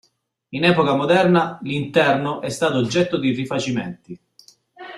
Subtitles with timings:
[0.49, 4.19] In epoca moderna l'interno è stato oggetto di rifacimenti.